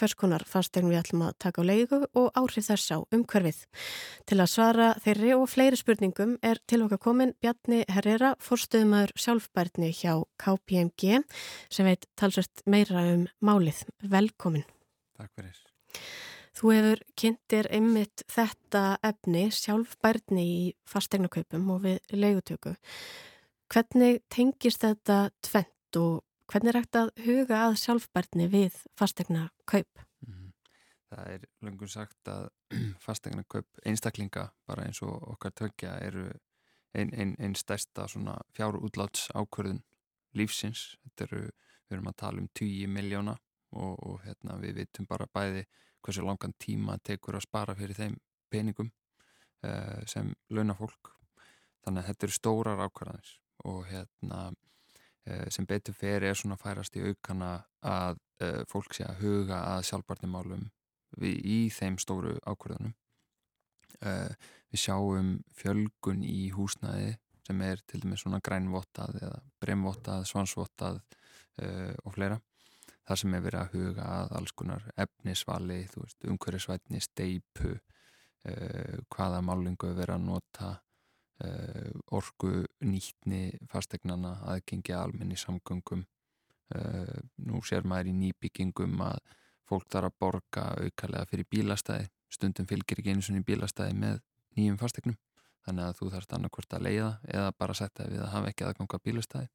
hvers 0.00 0.16
konar 0.16 0.44
fastegn 0.48 0.88
við 0.88 1.02
ætlum 1.02 1.24
að 1.26 1.36
taka 1.44 1.60
á 1.60 1.68
leigu 1.68 1.98
og 2.16 2.30
áhrif 2.38 2.70
þess 2.70 2.94
á 2.96 2.98
umhverfið. 3.12 3.58
Til 4.28 4.38
að 4.40 4.52
svara 4.54 4.88
þeirri 5.04 5.34
og 5.36 5.46
fleiri 5.52 5.78
spurningum 5.80 6.36
er 6.46 6.60
til 6.70 6.82
okkar 6.86 7.02
komin 7.04 7.34
Bjarni 7.42 7.82
Herrera, 7.92 8.32
forstuðumæður 8.40 9.12
sjálfbærni 9.20 9.90
hjá 9.92 10.14
KPMG 10.40 11.20
sem 11.68 11.88
veit 11.88 12.08
talsvært 12.16 12.64
meira 12.70 13.04
um 13.12 13.26
málið. 13.44 13.84
Velkomin. 14.00 14.64
Takk 15.20 15.34
fyrir. 15.36 15.60
Þú 16.56 16.72
hefur 16.74 17.04
kynntir 17.16 17.68
einmitt 17.72 18.24
þetta 18.28 18.84
efni 19.06 19.46
sjálfbærni 19.54 20.44
í 20.44 20.64
fastegnaköpum 20.88 21.68
og 21.76 21.84
við 21.86 22.16
leigutöku. 22.16 22.74
Hvernig 23.70 24.24
tengist 24.32 24.82
þetta 24.82 25.28
tvent 25.46 26.00
og 26.00 26.24
Hvernig 26.50 26.72
er 26.72 26.80
hægt 26.80 26.96
að 26.98 27.10
huga 27.22 27.58
að 27.68 27.76
sjálfbærtni 27.78 28.48
við 28.50 28.78
fastegna 28.98 29.48
kaup? 29.70 30.00
Mhm. 30.26 30.48
Það 31.10 31.28
er 31.34 31.44
lungun 31.62 31.90
sagt 31.90 32.30
að 32.30 32.48
fastegna 33.06 33.44
kaup 33.46 33.82
einstaklinga 33.86 34.48
bara 34.66 34.86
eins 34.88 35.02
og 35.06 35.14
okkar 35.34 35.54
tökja 35.54 35.98
eru 36.02 36.26
einn 36.94 37.12
ein, 37.14 37.36
ein 37.38 37.54
stærsta 37.54 38.08
fjár 38.50 38.80
útláts 38.82 39.28
ákvörðun 39.30 39.82
lífsins. 40.34 40.96
Þetta 41.04 41.28
eru, 41.28 41.42
við 41.86 41.96
erum 41.96 42.10
að 42.10 42.18
tala 42.24 42.42
um 42.42 42.48
10 42.58 42.90
miljóna 42.96 43.36
og, 43.70 43.94
og 44.02 44.18
hérna, 44.24 44.58
við 44.58 44.80
vitum 44.82 45.06
bara 45.06 45.28
bæði 45.30 45.64
hversu 46.02 46.24
langan 46.26 46.54
tíma 46.58 46.98
tekur 46.98 47.38
að 47.38 47.46
spara 47.46 47.76
fyrir 47.78 47.94
þeim 47.94 48.16
peningum 48.50 48.90
uh, 48.90 50.02
sem 50.10 50.32
launa 50.50 50.74
fólk. 50.74 51.14
Þannig 51.84 52.02
að 52.02 52.10
þetta 52.10 52.26
eru 52.26 52.36
stórar 52.36 52.82
ákvörðanir 52.88 53.36
og 53.70 53.84
hérna 53.86 54.40
sem 55.52 55.66
betur 55.68 55.94
fer 55.94 56.24
er 56.26 56.38
svona 56.38 56.58
færast 56.60 56.96
í 56.96 57.04
aukana 57.04 57.52
að 57.86 58.18
uh, 58.42 58.62
fólk 58.70 58.94
sé 58.96 59.04
að 59.06 59.24
huga 59.24 59.62
að 59.74 59.86
sjálfbarnimálum 59.90 60.68
í 61.20 61.60
þeim 61.74 61.98
stóru 61.98 62.36
ákvörðunum 62.46 62.94
Uh, 64.00 64.32
við 64.72 64.80
sjáum 64.80 65.30
fjölgun 65.52 66.22
í 66.24 66.48
húsnæði 66.54 67.16
sem 67.44 67.58
er 67.66 67.82
til 67.90 67.98
dæmis 68.00 68.22
svona 68.22 68.38
grænvottað 68.40 69.18
eða 69.18 69.40
bremvottað, 69.60 70.24
svansvottað 70.30 71.00
og 72.06 72.14
fleira. 72.14 72.38
Það 73.04 73.18
sem 73.20 73.34
er 73.34 73.42
verið 73.44 73.60
að 73.60 73.74
huga 73.74 74.04
að 74.20 74.30
alls 74.38 74.52
konar 74.56 74.86
efnisvali, 75.02 75.80
umhverjusvætni, 76.30 77.00
steipu, 77.04 77.74
hvaða 79.10 79.42
málingu 79.44 79.90
er 79.90 79.98
verið 79.98 80.14
að 80.14 80.24
nota, 80.28 80.70
uh, 81.44 82.16
orgu 82.16 82.64
nýtni 82.84 83.42
fastegnana, 83.72 84.36
aðgengi 84.54 84.96
almenni 84.96 85.38
samgöngum. 85.38 86.06
Nú 86.70 87.58
sér 87.66 87.82
maður 87.82 88.12
í 88.12 88.12
nýbyggingum 88.14 89.00
að 89.02 89.16
fólk 89.66 89.88
þarf 89.90 90.06
að 90.06 90.20
borga 90.22 90.66
aukalega 90.78 91.26
fyrir 91.26 91.48
bílastæði. 91.50 92.04
Stundum 92.30 92.68
fylgir 92.70 93.00
ekki 93.02 93.10
eins 93.10 93.26
og 93.32 93.42
bílastæði 93.42 93.96
með 93.98 94.20
nýjum 94.54 94.78
fastegnum 94.78 95.18
þannig 95.66 95.86
að 95.86 95.96
þú 95.98 96.10
þarfst 96.14 96.34
annarkvort 96.36 96.76
að 96.76 96.86
leiða 96.86 97.10
eða 97.28 97.54
bara 97.58 97.76
setja 97.76 98.08
við 98.08 98.22
að 98.24 98.32
hafa 98.34 98.52
ekki 98.52 98.66
aðganga 98.66 99.00
bílastæði 99.04 99.48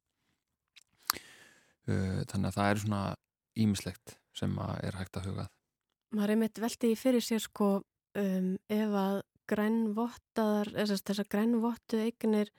uh, 1.90 2.20
þannig 2.30 2.48
að 2.50 2.56
það 2.58 2.70
er 2.70 2.82
svona 2.84 3.02
ímislegt 3.56 4.16
sem 4.36 4.58
er 4.60 4.98
hægt 5.00 5.18
að 5.18 5.30
hugað 5.30 5.52
maður 6.16 6.34
er 6.34 6.40
mitt 6.44 6.60
veldið 6.62 6.98
fyrir 7.00 7.24
sér 7.24 7.42
sko 7.42 7.70
um, 7.80 8.52
ef 8.70 8.98
að 9.02 9.22
grænvottaðar 9.50 10.72
þessar 10.74 11.30
grænvottu 11.32 12.00
eignir 12.02 12.52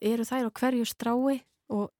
eru 0.00 0.26
þær 0.26 0.48
á 0.48 0.56
hverju 0.60 0.88
strái 0.88 1.40
og 1.70 1.90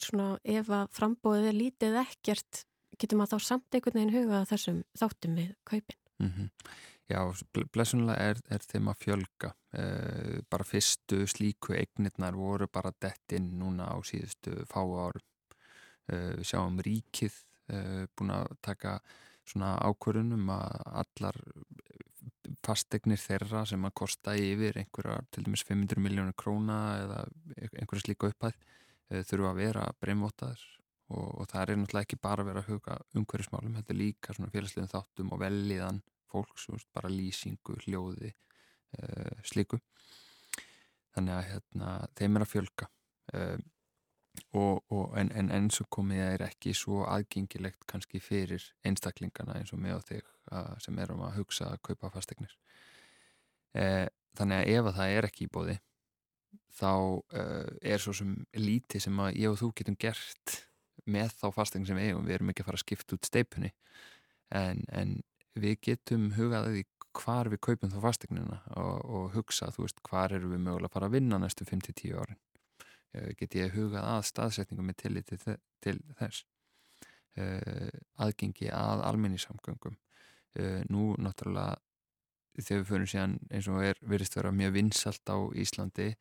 svona 0.00 0.36
ef 0.44 0.70
að 0.72 0.90
frambóðið 0.96 1.50
er 1.50 1.56
lítið 1.60 2.00
ekkert 2.02 2.64
getur 2.96 3.20
maður 3.20 3.36
þá 3.36 3.48
samt 3.50 3.76
einhvern 3.76 3.98
veginn 3.98 4.14
hugað 4.16 4.50
þessum 4.52 4.82
þáttum 4.96 5.40
við 5.40 5.54
kaupin 5.68 5.98
mm 6.22 6.30
-hmm. 6.32 6.50
Já, 7.06 7.20
blessunlega 7.70 8.32
er, 8.32 8.40
er 8.50 8.64
þeim 8.66 8.88
að 8.90 9.02
fjölga. 9.04 9.52
Uh, 9.78 10.42
bara 10.50 10.66
fyrstu 10.66 11.20
slíku 11.30 11.76
eignirnar 11.78 12.34
voru 12.34 12.66
bara 12.66 12.90
dett 12.90 13.36
inn 13.36 13.52
núna 13.60 13.86
á 13.94 13.96
síðustu 14.02 14.64
fáu 14.66 14.96
árum. 14.98 15.26
Uh, 16.10 16.34
við 16.34 16.48
sjáum 16.50 16.80
ríkið 16.82 17.36
uh, 17.70 18.06
búin 18.16 18.34
að 18.34 18.50
taka 18.60 18.96
svona 19.46 19.76
ákvörunum 19.86 20.50
að 20.50 20.82
allar 21.04 21.38
fastegnir 22.64 23.20
þeirra 23.20 23.64
sem 23.68 23.84
að 23.84 23.96
kosta 24.00 24.36
yfir 24.38 24.78
einhverja 24.80 25.20
til 25.34 25.44
dæmis 25.46 25.66
500 25.66 26.02
miljónur 26.02 26.36
króna 26.38 26.78
eða 27.02 27.20
einhverja 27.56 28.04
slíka 28.04 28.30
upphæð 28.32 28.56
þurfa 29.28 29.52
að 29.52 29.60
vera 29.60 29.84
breymvotaður 30.02 30.64
og, 31.14 31.26
og 31.40 31.48
það 31.50 31.62
er 31.62 31.80
náttúrulega 31.80 32.08
ekki 32.08 32.18
bara 32.22 32.42
að 32.42 32.50
vera 32.50 32.62
að 32.62 32.70
huga 32.72 32.98
umhverjusmálum, 33.20 33.76
þetta 33.78 33.94
er 33.94 34.00
líka 34.00 34.34
svona 34.34 34.52
félagslegum 34.54 34.92
þáttum 34.92 35.32
og 35.34 35.42
velliðan 35.42 36.02
fólks, 36.32 36.66
bara 36.94 37.12
lýsingu, 37.12 37.78
hljóði 37.84 38.32
uh, 38.32 39.38
slíku. 39.46 39.78
Þannig 41.14 41.36
að 41.36 41.48
hérna, 41.52 41.92
þeim 42.18 42.36
er 42.36 42.44
að 42.44 42.52
fjölga. 42.52 42.88
Uh, 43.32 43.56
og, 44.52 44.84
og, 44.92 45.16
en, 45.18 45.30
en 45.36 45.50
eins 45.54 45.80
og 45.82 45.88
komið 45.92 46.22
er 46.26 46.46
ekki 46.48 46.74
svo 46.76 47.04
aðgengilegt 47.10 47.86
kannski 47.90 48.20
fyrir 48.22 48.64
einstaklingana 48.86 49.58
eins 49.60 49.72
og 49.74 49.82
mig 49.82 49.94
og 49.94 50.04
þig 50.06 50.22
að, 50.52 50.70
sem 50.84 50.98
erum 51.02 51.24
að 51.26 51.40
hugsa 51.40 51.72
að 51.72 51.82
kaupa 51.90 52.12
fastegnir 52.14 52.54
uh, 53.78 54.06
þannig 54.38 54.62
að 54.62 54.72
ef 54.74 54.90
að 54.90 54.98
það 55.00 55.16
er 55.16 55.30
ekki 55.30 55.46
í 55.46 55.52
bóði 55.52 55.78
þá 56.76 56.92
er 57.80 58.02
svo 58.02 58.12
sem 58.12 58.34
líti 58.60 59.00
sem 59.00 59.16
að 59.24 59.38
ég 59.40 59.48
og 59.48 59.60
þú 59.60 59.70
getum 59.78 59.96
gert 59.96 60.58
með 61.08 61.32
þá 61.38 61.46
fastegn 61.54 61.86
sem 61.88 61.96
við 61.96 62.10
eigum, 62.10 62.26
við 62.26 62.36
erum 62.36 62.52
ekki 62.52 62.64
að 62.64 62.68
fara 62.68 62.80
að 62.80 62.84
skipta 62.84 63.16
út 63.16 63.28
steipunni 63.28 63.70
en, 64.54 64.82
en 64.92 65.14
við 65.56 65.78
getum 65.88 66.28
hugaðið 66.36 66.82
í 66.82 66.84
hvar 67.16 67.48
við 67.48 67.62
kaupum 67.64 67.92
þá 67.92 68.00
fastegnina 68.04 68.58
og, 68.76 68.96
og 69.04 69.30
hugsa, 69.36 69.70
þú 69.72 69.86
veist, 69.86 70.02
hvar 70.04 70.34
eru 70.36 70.50
við 70.52 70.62
mögulega 70.66 70.90
að 70.90 70.96
fara 70.98 71.08
að 71.08 71.16
vinna 71.16 71.40
næstu 71.40 71.66
5-10 71.68 72.18
árin 72.20 72.40
get 73.38 73.56
ég 73.58 73.74
hugað 73.76 74.04
að 74.04 74.26
staðsetningum 74.30 74.90
með 74.90 74.98
tillit 75.02 75.32
til, 75.84 75.98
þess. 76.18 76.44
Uh, 77.36 77.92
aðgengi 78.24 78.70
að 78.72 79.02
almenningssamgöngum. 79.10 79.98
Uh, 80.56 80.80
nú 80.88 81.12
náttúrulega 81.20 81.76
þegar 82.56 82.80
við 82.80 82.88
fyrir 82.88 83.10
síðan 83.12 83.38
eins 83.52 83.66
og 83.68 83.82
er 83.84 83.98
verist 84.00 84.36
vera 84.38 84.52
mjög 84.56 84.76
vinsalt 84.78 85.28
á 85.28 85.36
Íslandi 85.52 86.14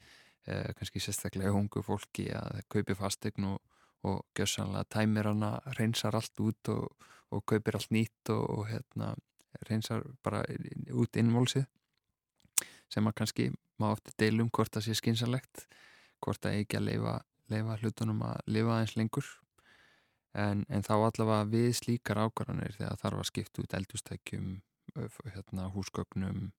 kannski 0.45 0.99
sérstaklega 1.01 1.53
hungu 1.55 1.81
fólki 1.81 2.27
að 2.35 2.59
kaupi 2.69 2.93
fastegn 2.93 3.47
og, 3.47 3.61
og 4.05 4.19
gjössanlega 4.37 4.85
tæmir 4.93 5.25
hana, 5.31 5.55
reynsar 5.79 6.13
allt 6.19 6.43
út 6.43 6.69
og 6.69 6.91
og 7.33 7.45
kaupir 7.49 7.77
allt 7.77 7.93
nýtt 7.93 8.31
og, 8.33 8.43
og 8.49 8.67
hérna, 8.69 9.13
reynsar 9.69 10.03
bara 10.23 10.43
út 10.93 11.17
innmólsið 11.19 11.65
sem 12.91 13.07
að 13.07 13.17
kannski 13.19 13.47
má 13.81 13.89
ofta 13.91 14.13
deilum 14.19 14.51
hvort 14.53 14.73
það 14.75 14.87
sé 14.87 14.97
skynsalegt 14.99 15.65
hvort 16.25 16.41
það 16.43 16.59
ekki 16.61 16.79
að 16.79 16.87
leifa, 16.89 17.15
leifa 17.53 17.79
hlutunum 17.81 18.23
að 18.27 18.53
lifa 18.57 18.75
aðeins 18.75 18.95
lengur. 18.99 19.31
En, 20.35 20.65
en 20.67 20.83
þá 20.83 20.95
allavega 20.97 21.49
við 21.51 21.69
slíkar 21.79 22.19
ákvarðanir 22.25 22.75
þegar 22.75 22.97
þarf 22.99 23.21
að 23.21 23.29
skipta 23.29 23.63
út 23.63 23.75
eldustækjum 23.77 24.49
hérna, 25.31 25.69
húsgögnum 25.71 26.49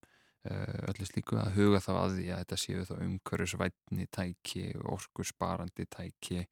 öllu 0.46 1.04
slíku 1.08 1.36
að 1.42 1.56
huga 1.58 1.80
þá 1.82 1.92
að 1.96 2.16
því 2.16 2.24
að 2.30 2.40
þetta 2.40 2.56
séu 2.62 2.86
þá 2.86 2.94
umhverjusvætni 3.02 4.04
tæki 4.14 4.64
orkur 4.94 5.26
sparandi 5.26 5.86
tæki 5.90 6.44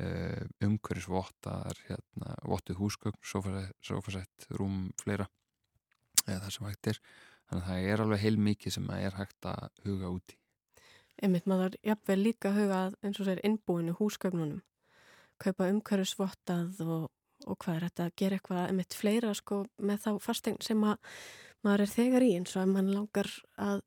Eh, 0.00 0.44
umhverjusvottar 0.64 1.76
hérna, 1.84 2.34
vottuð 2.48 2.78
húsgögn 2.80 3.18
sofasett, 3.26 4.46
rúm, 4.56 4.86
fleira 5.02 5.26
eða 6.24 6.38
það 6.46 6.54
sem 6.54 6.68
hægt 6.68 6.90
er. 6.92 7.00
Þannig 7.50 7.64
að 7.66 7.68
það 7.68 7.88
er 7.90 8.02
alveg 8.04 8.22
heil 8.22 8.38
mikið 8.46 8.76
sem 8.76 8.86
er 8.96 9.18
hægt 9.18 9.48
að 9.50 9.82
huga 9.84 10.12
úti 10.14 10.39
Einmitt 11.20 11.46
maður 11.50 11.76
jafnveg 11.84 12.18
líka 12.18 12.52
huga 12.56 12.82
eins 13.04 13.20
og 13.20 13.28
sér 13.28 13.42
innbúinu 13.44 13.96
húsgögnunum 13.98 14.62
kaupa 15.40 15.68
umhverjusvottað 15.72 16.80
og, 16.84 17.10
og 17.46 17.58
hvað 17.60 17.76
er 17.76 17.86
þetta 17.88 18.06
að 18.06 18.16
gera 18.22 18.38
eitthvað 18.38 18.64
einmitt 18.66 18.96
fleira 18.96 19.34
sko 19.36 19.62
með 19.78 20.02
þá 20.04 20.10
fastegn 20.24 20.60
sem 20.64 20.82
að 20.84 20.98
maður 21.64 21.84
er 21.84 21.92
þegar 21.94 22.26
í 22.26 22.32
eins 22.38 22.56
og 22.56 22.62
að 22.64 22.74
mann 22.74 22.90
langar 22.94 23.30
að 23.60 23.84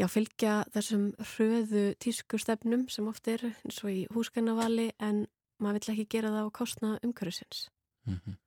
já, 0.00 0.06
fylgja 0.08 0.54
þessum 0.74 1.10
hröðu 1.34 1.84
tískustefnum 2.00 2.86
sem 2.92 3.08
oft 3.10 3.28
er 3.28 3.44
eins 3.50 3.80
og 3.84 3.92
í 3.92 4.04
húsgænavali 4.14 4.90
en 5.00 5.26
maður 5.60 5.80
vill 5.80 5.94
ekki 5.94 6.08
gera 6.16 6.32
það 6.34 6.48
á 6.48 6.56
kostna 6.60 6.92
umhverfisins. 7.04 7.68
Mm 8.08 8.20
-hmm. 8.20 8.38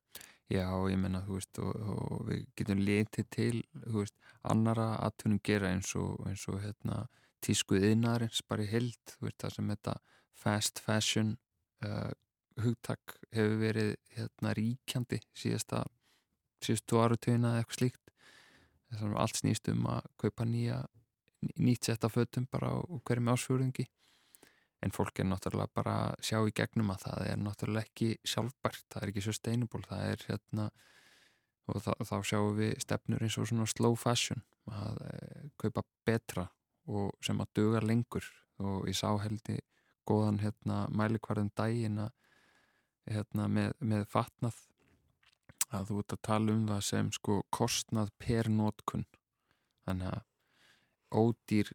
Já, 0.51 0.67
ég 0.91 0.97
menna, 0.99 1.21
þú 1.25 1.37
veist, 1.39 1.59
og, 1.59 1.75
og 1.75 2.25
við 2.27 2.45
getum 2.55 2.79
letið 2.79 3.27
til, 3.29 3.63
þú 3.85 4.01
veist, 4.01 4.15
annara 4.43 4.87
aðtunum 5.05 5.39
gera 5.43 5.71
eins 5.71 5.95
og, 5.95 6.27
eins 6.27 6.47
og 6.47 6.59
hérna, 6.61 7.07
tískuð 7.43 7.87
yðnarins 7.89 8.43
bara 8.47 8.65
í 8.65 8.69
held, 8.71 8.99
þú 9.15 9.27
veist, 9.27 9.39
það 9.43 9.55
sem 9.57 9.73
þetta 9.73 9.95
fast 10.43 10.81
fashion 10.83 11.33
uh, 11.85 12.11
hugtak 12.63 13.17
hefur 13.33 13.59
verið 13.61 13.93
hérna 14.15 14.53
ríkjandi 14.57 15.19
síðasta 15.37 15.83
síðustu 16.63 17.01
áratöginna 17.01 17.53
eða 17.53 17.63
eitthvað 17.63 17.79
slíkt. 17.79 18.13
Þess 18.93 19.07
að 19.07 19.17
allt 19.23 19.39
snýst 19.41 19.69
um 19.73 19.87
að 19.89 20.07
kaupa 20.21 20.45
nýja 20.47 20.83
nýtt 21.59 21.89
sett 21.89 22.05
af 22.07 22.15
fötum 22.15 22.47
bara 22.51 22.71
á 22.71 22.77
hverjum 23.03 23.31
ásfjörðingi 23.33 23.87
en 24.83 24.91
fólk 24.91 25.19
er 25.19 25.27
náttúrulega 25.27 25.71
bara 25.75 25.93
að 26.09 26.25
sjá 26.27 26.39
í 26.43 26.55
gegnum 26.55 26.91
að 26.93 27.05
það 27.05 27.27
er 27.31 27.39
náttúrulega 27.39 27.87
ekki 27.87 28.09
sjálfbært, 28.27 28.85
það 28.91 29.03
er 29.03 29.11
ekki 29.11 29.23
sustainable, 29.27 29.83
það 29.87 30.03
er 30.09 30.25
hérna 30.29 30.65
og 31.71 31.79
þá, 31.83 31.91
þá 32.03 32.15
sjáum 32.27 32.57
við 32.57 32.73
stefnur 32.83 33.23
eins 33.23 33.37
og 33.39 33.47
svona 33.49 33.67
slow 33.71 33.95
fashion 33.99 34.43
að 34.71 34.99
e, 35.07 35.13
kaupa 35.59 35.85
betra 36.07 36.47
og 36.87 37.13
sem 37.23 37.39
að 37.41 37.53
duga 37.59 37.83
lengur. 37.83 38.25
Og 38.63 38.87
ég 38.89 38.97
sá 38.97 39.09
heldi 39.23 39.59
góðan 40.07 40.41
hérna 40.43 40.83
mælikvarðin 40.91 41.53
dægin 41.57 42.01
hérna 43.09 43.47
með, 43.47 43.73
með 43.79 44.05
fatnað. 44.11 44.59
Að 45.73 45.87
þú 45.89 46.01
ert 46.03 46.13
að 46.13 46.25
tala 46.27 46.53
um 46.53 46.67
það 46.69 46.83
sem 46.85 47.07
sko 47.15 47.39
kostnað 47.53 48.11
per 48.21 48.49
nótkun 48.51 49.07
þannig 49.87 50.11
að 50.11 50.21
ódýr 51.13 51.71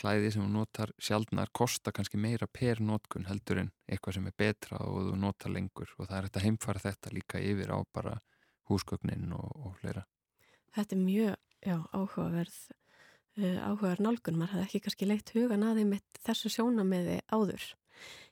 klæði 0.00 0.32
sem 0.32 0.42
þú 0.42 0.50
notar 0.54 0.92
sjálfnar 1.02 1.50
kosta 1.54 1.92
kannski 1.94 2.18
meira 2.20 2.48
per 2.50 2.80
notkun 2.82 3.28
heldur 3.28 3.62
en 3.62 3.70
eitthvað 3.86 4.16
sem 4.16 4.28
er 4.30 4.36
betra 4.38 4.80
og 4.86 5.10
þú 5.10 5.20
notar 5.20 5.54
lengur. 5.54 5.92
Og 5.98 6.08
það 6.08 6.16
er 6.16 6.28
þetta 6.28 6.44
heimfara 6.46 6.84
þetta 6.86 7.14
líka 7.14 7.42
yfir 7.44 7.74
á 7.74 7.78
bara 7.94 8.16
húsgögnin 8.70 9.34
og, 9.36 9.50
og 9.66 9.76
fleira. 9.80 10.06
Þetta 10.74 10.96
er 10.96 11.02
mjög 11.02 11.34
já, 11.66 11.76
áhugaverð 11.92 12.58
uh, 13.38 13.58
áhugaverð 13.66 14.04
nálgun, 14.04 14.38
maður 14.38 14.56
hafði 14.56 14.66
ekki 14.66 14.82
kannski 14.84 15.08
leitt 15.08 15.34
hugan 15.34 15.66
að 15.66 15.80
því 15.80 15.86
mitt 15.94 16.22
þessu 16.26 16.52
sjónameði 16.56 17.20
áður. 17.30 17.66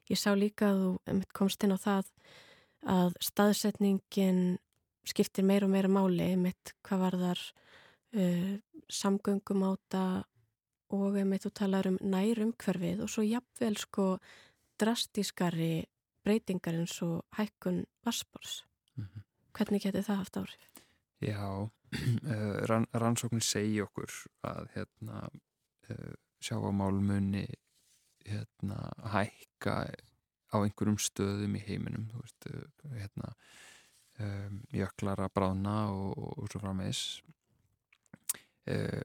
Ég 0.08 0.18
sá 0.20 0.30
líka 0.34 0.72
að 0.72 0.80
þú 0.82 1.18
komst 1.36 1.64
inn 1.64 1.76
á 1.76 1.78
það 1.78 2.10
að 2.88 3.18
staðsetningin 3.26 4.42
skiptir 5.08 5.44
meira 5.44 5.66
og 5.66 5.72
meira 5.72 5.90
máli 5.90 6.30
mitt 6.40 6.74
hvað 6.86 7.04
var 7.04 7.18
þar 7.22 7.44
uh, 8.16 8.56
samgöngum 8.88 9.64
áta 9.68 10.04
og 10.94 11.18
með 11.20 11.44
þú 11.44 11.54
talar 11.60 11.88
um 11.90 11.98
nærum 12.00 12.54
hverfið 12.56 13.04
og 13.04 13.12
svo 13.12 13.24
jafnvel 13.26 13.76
sko 13.76 14.06
drastískari 14.80 15.84
breytingar 16.24 16.76
eins 16.78 16.96
og 17.04 17.24
hækkun 17.36 17.84
vaspors. 18.04 18.64
Mm 18.96 19.04
-hmm. 19.04 19.22
Hvernig 19.52 19.82
getur 19.82 20.02
það 20.02 20.16
haft 20.16 20.36
áhrif? 20.36 20.68
Já, 21.20 21.70
rann, 22.70 22.86
rannsóknir 22.92 23.44
segja 23.44 23.86
okkur 23.88 24.12
að 24.48 24.68
hérna 24.74 25.22
sjáamálmunni 26.44 27.46
hérna 28.28 28.90
hækka 29.12 29.78
á 30.52 30.56
einhverjum 30.60 30.98
stöðum 31.00 31.56
í 31.58 31.62
heiminum 31.64 32.08
veist, 32.14 32.48
hérna 32.92 33.32
um, 34.22 34.62
jöklar 34.74 35.20
að 35.24 35.34
brána 35.36 35.76
og, 35.92 36.12
og, 36.16 36.32
og 36.42 36.52
svo 36.52 36.62
frammeðis 36.62 37.02
uh, 38.70 39.02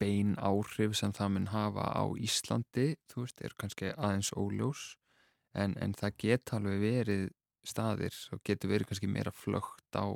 bein 0.00 0.34
áhrif 0.42 0.96
sem 0.98 1.12
það 1.14 1.34
mun 1.34 1.50
hafa 1.52 1.86
á 1.94 2.04
Íslandi, 2.18 2.88
þú 3.10 3.24
veist, 3.24 3.42
er 3.44 3.54
kannski 3.60 3.92
aðeins 3.94 4.32
óljós 4.34 4.88
en, 5.54 5.76
en 5.78 5.94
það 5.96 6.16
geta 6.24 6.58
alveg 6.58 6.82
verið 6.82 7.28
staðir 7.68 8.16
og 8.34 8.42
getur 8.46 8.72
verið 8.72 8.90
kannski 8.90 9.10
meira 9.10 9.34
flögt 9.34 9.98
á 9.98 10.08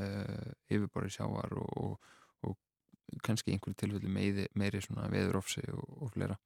uh, 0.00 0.50
yfirborði 0.70 1.14
sjáar 1.16 1.54
og, 1.60 1.98
og 2.42 2.56
kannski 3.22 3.54
einhverju 3.54 3.78
tilfellu 3.78 4.10
meiri, 4.10 4.46
meiri 4.54 4.80
veðurofsi 5.12 5.64
og 5.74 6.10
fleira. 6.14 6.38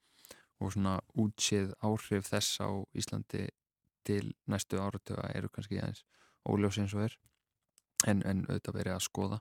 Og 0.59 0.75
svona 0.75 0.99
útsið 1.14 1.73
áhrif 1.87 2.26
þess 2.33 2.61
á 2.61 2.69
Íslandi 2.99 3.47
til 4.09 4.33
næstu 4.50 4.81
áratöga 4.83 5.31
eru 5.35 5.50
kannski 5.52 5.78
aðeins 5.78 6.05
óljós 6.49 6.78
eins 6.81 6.95
og 6.97 7.05
er 7.07 7.19
en, 8.07 8.23
en 8.26 8.45
auðvitað 8.49 8.78
verið 8.81 8.97
að 8.97 9.05
skoða. 9.07 9.38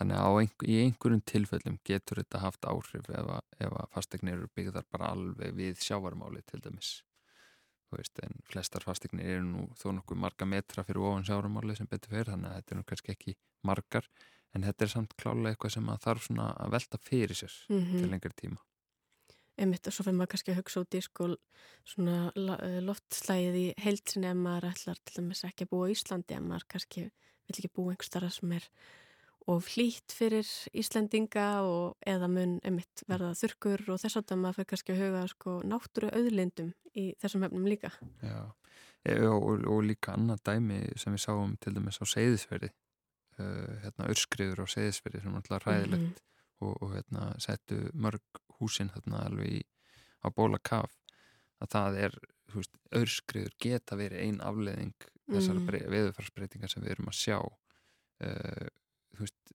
Þannig 0.00 0.16
að 0.16 0.38
einhver, 0.40 0.70
í 0.70 0.76
einhverjum 0.84 1.22
tilfellum 1.28 1.78
getur 1.84 2.22
þetta 2.22 2.42
haft 2.42 2.66
áhrif 2.66 3.10
ef 3.10 3.30
að, 3.36 3.44
að 3.68 3.78
fastegnir 3.94 4.38
eru 4.38 4.50
byggðar 4.56 4.86
bara 4.90 5.12
alveg 5.14 5.54
við 5.58 5.82
sjávarmáli 5.84 6.42
til 6.48 6.62
dæmis 6.64 6.94
veist, 7.98 8.18
en 8.22 8.36
flestar 8.46 8.84
fastegnir 8.86 9.26
eru 9.36 9.46
nú 9.46 9.66
þó 9.80 9.90
nokkuð 9.96 10.22
marga 10.24 10.46
metra 10.46 10.84
fyrir 10.86 11.02
ofan 11.02 11.26
sjávarmáli 11.26 11.76
sem 11.76 11.90
betur 11.90 12.14
fyrir 12.14 12.32
þannig 12.32 12.50
að 12.50 12.58
þetta 12.60 12.74
er 12.74 12.80
nú 12.80 12.88
kannski 12.90 13.14
ekki 13.14 13.36
margar 13.66 14.08
en 14.54 14.66
þetta 14.66 14.84
er 14.84 14.92
samt 14.94 15.14
klálega 15.20 15.54
eitthvað 15.54 15.76
sem 15.76 15.88
að 15.92 16.02
þarf 16.06 16.28
að 16.38 16.74
velta 16.76 16.98
fyrir 16.98 17.36
sér 17.36 17.54
mm 17.68 17.80
-hmm. 17.80 17.98
til 17.98 18.10
lengri 18.10 18.34
tíma 18.42 18.60
einmitt 19.60 19.86
og 19.86 19.94
svo 19.94 20.06
fyrir 20.06 20.16
maður 20.18 20.32
kannski 20.34 20.52
að 20.54 20.60
hugsa 20.60 20.82
út 20.84 20.96
í 20.96 21.02
sko 21.04 21.28
svona 21.84 22.16
eh, 22.36 22.80
loftslægið 22.84 23.58
í 23.60 23.66
heilsinni 23.84 24.30
ef 24.30 24.38
maður 24.40 24.70
ætlar 24.70 25.00
til 25.04 25.16
dæmis 25.18 25.44
ekki 25.44 25.66
að 25.66 25.72
búa 25.74 25.90
í 25.90 25.96
Íslandi 25.96 26.36
ef 26.36 26.44
maður 26.46 26.66
kannski 26.74 27.04
vil 27.10 27.56
ekki 27.56 27.72
búa 27.76 27.92
einhver 27.92 28.08
starra 28.08 28.30
sem 28.30 28.52
er 28.56 28.68
of 29.50 29.68
hlýtt 29.74 30.14
fyrir 30.14 30.46
Íslandinga 30.76 31.48
og 31.66 31.98
eða 32.06 32.28
mun 32.30 32.58
einmitt 32.66 33.04
verða 33.10 33.32
þurkur 33.38 33.84
og 33.90 34.00
þess 34.02 34.20
að 34.20 34.36
maður 34.38 34.60
fyrir 34.60 34.70
kannski 34.72 34.94
að 34.94 35.02
huga 35.04 35.26
sko 35.32 35.56
náttúru 35.66 36.12
auðlindum 36.14 36.72
í 36.94 37.10
þessum 37.22 37.46
hefnum 37.46 37.68
líka. 37.70 37.92
Já, 38.22 38.40
e, 39.04 39.18
og, 39.26 39.42
og, 39.42 39.66
og 39.74 39.84
líka 39.86 40.14
annað 40.16 40.44
dæmi 40.50 40.80
sem 41.00 41.16
við 41.16 41.24
sáum 41.26 41.58
til 41.60 41.74
dæmis 41.76 42.00
á 42.02 42.04
Seyðisverði, 42.14 42.72
uh, 43.38 43.70
hérna 43.84 44.10
örskriður 44.10 44.64
á 44.64 44.66
Seyðisverði 44.74 45.22
sem 45.24 45.34
er 45.34 45.42
alltaf 45.42 45.66
ræðilegt 45.68 46.00
mm 46.00 46.10
-hmm 46.10 46.26
og, 46.60 46.82
og 46.82 46.94
hérna, 46.94 47.30
settu 47.40 47.88
mörg 47.94 48.42
húsin 48.60 48.90
þarna 48.92 49.24
alveg 49.28 49.60
í, 49.60 49.62
á 50.24 50.28
bóla 50.34 50.60
kaf 50.62 50.92
að 51.60 51.72
það 51.74 51.98
er, 52.06 52.18
þú 52.50 52.60
veist, 52.60 52.76
öðrskriður 53.00 53.56
geta 53.62 53.98
verið 54.00 54.24
ein 54.26 54.40
afleðing 54.44 55.08
þessara 55.30 55.62
mm. 55.62 55.72
veðurfarsbreytingar 55.94 56.72
sem 56.72 56.84
við 56.84 56.94
erum 56.96 57.10
að 57.12 57.18
sjá 57.20 57.38
uh, 57.38 58.68
veist 59.24 59.54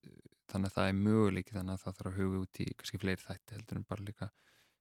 þannig 0.51 0.71
að 0.71 0.75
það 0.78 0.89
er 0.89 0.99
möguleiki 0.99 1.56
þannig 1.56 1.78
að 1.78 1.86
það 1.86 1.97
þarf 1.99 2.12
að 2.12 2.19
huga 2.19 2.41
út 2.45 2.60
í 2.62 2.67
kannski 2.80 3.01
fleiri 3.01 3.23
þætti 3.23 3.58
heldur 3.58 3.80
en 3.80 3.88
bara 3.89 4.08
líka 4.10 4.30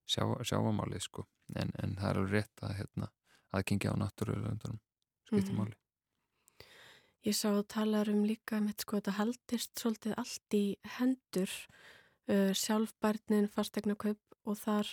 sjá, 0.04 0.24
sjáamálið 0.44 1.06
sko 1.06 1.24
en, 1.54 1.72
en 1.82 1.96
það 2.00 2.10
er 2.10 2.20
alveg 2.20 2.34
rétt 2.36 2.66
að 2.66 2.76
hérna, 2.80 3.08
aðgengi 3.56 3.90
á 3.90 3.94
náttúrulega 4.00 4.74
skiptir 5.24 5.54
mm. 5.54 5.58
máli 5.62 5.80
Ég 7.24 7.32
sá 7.32 7.54
að 7.54 7.62
tala 7.72 8.02
um 8.12 8.24
líka 8.28 8.58
með 8.60 8.82
sko 8.84 8.98
að 8.98 9.00
þetta 9.00 9.16
haldist 9.16 9.80
svolítið 9.80 10.16
allt 10.20 10.56
í 10.58 10.64
hendur 10.98 11.52
uh, 12.28 12.50
sjálfbærnin, 12.52 13.48
fastegna 13.48 13.96
kaup 13.96 14.20
og 14.44 14.58
þar 14.60 14.90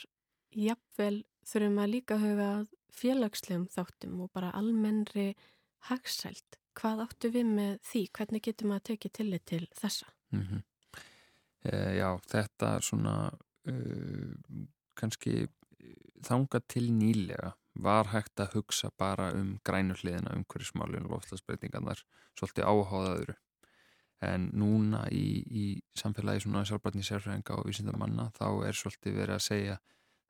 jafnvel 0.55 1.25
þurfum 1.43 1.81
að 1.83 1.91
líka 1.91 2.19
huga 2.21 2.47
félagslegum 2.95 3.67
þáttum 3.73 4.21
og 4.23 4.31
bara 4.31 4.53
almennri 4.55 5.33
hagsælt. 5.89 6.60
Hvað 6.77 7.05
áttu 7.05 7.31
við 7.33 7.47
með 7.51 7.71
því? 7.87 8.03
Hvernig 8.17 8.43
getur 8.47 8.69
maður 8.69 8.81
að 8.81 8.89
tekið 8.91 9.15
tillit 9.17 9.45
til 9.45 9.63
þessa? 9.77 10.11
Mm 10.31 10.43
-hmm. 10.47 10.61
e, 11.63 11.75
já, 11.97 12.09
þetta 12.31 12.69
svona 12.81 13.15
uh, 13.67 14.35
kannski 14.95 15.47
þanga 16.25 16.61
til 16.67 16.91
nýlega 16.93 17.53
var 17.73 18.11
hægt 18.11 18.39
að 18.39 18.57
hugsa 18.57 18.91
bara 18.97 19.31
um 19.33 19.59
grænurliðina 19.63 20.35
um 20.35 20.43
hverju 20.43 20.67
smálinu 20.71 21.09
og 21.09 21.21
ofslagsbreytingarnar 21.21 22.03
svolítið 22.35 22.67
áháðaður 22.67 23.35
en 24.21 24.49
núna 24.53 25.05
í, 25.09 25.41
í 25.49 25.65
samfélagi 25.97 26.43
svona 26.43 26.65
sjálfbarni 26.67 27.03
sérfræðinga 27.05 27.57
og 27.57 27.69
vísindamanna 27.69 28.27
þá 28.37 28.47
er 28.67 28.77
svolítið 28.77 29.17
verið 29.17 29.37
að 29.37 29.45
segja 29.47 29.77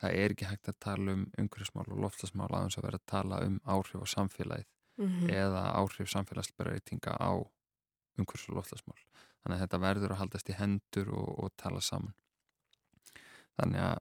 það 0.01 0.19
er 0.21 0.36
ekki 0.36 0.49
hægt 0.49 0.69
að 0.71 0.80
tala 0.86 1.15
um 1.17 1.25
umhverfismál 1.41 1.89
og 1.89 2.04
loftasmál 2.06 2.49
aðeins 2.51 2.77
að 2.80 2.88
vera 2.88 3.01
að 3.01 3.10
tala 3.12 3.41
um 3.47 3.58
áhrif 3.65 4.06
á 4.06 4.08
samfélagið 4.13 4.69
mm 4.97 5.08
-hmm. 5.08 5.34
eða 5.34 5.63
áhrif 5.82 6.10
samfélagsbreytinga 6.10 7.17
á 7.19 7.32
umhverfis 8.17 8.49
og 8.49 8.56
loftasmál 8.56 9.01
þannig 9.41 9.58
að 9.58 9.62
þetta 9.63 9.80
verður 9.86 10.12
að 10.12 10.21
haldast 10.21 10.49
í 10.49 10.58
hendur 10.58 11.10
og, 11.10 11.30
og 11.43 11.54
tala 11.58 11.82
saman 11.82 12.13
þannig 13.60 13.82
að 13.82 13.99